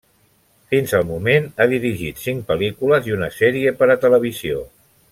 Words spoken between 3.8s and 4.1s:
per a